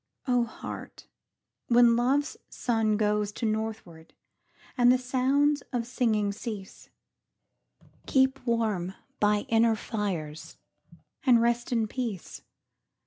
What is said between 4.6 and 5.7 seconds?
and the sounds